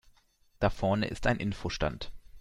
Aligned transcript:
Da 0.57 0.71
vorne 0.71 1.05
ist 1.05 1.27
ein 1.27 1.37
Info-Stand. 1.37 2.11